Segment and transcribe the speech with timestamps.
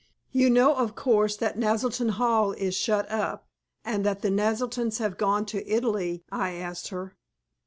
[0.31, 3.47] "You know, of course, that Naselton Hall is shut up
[3.85, 7.15] and that the Naseltons have gone to Italy?" I asked her.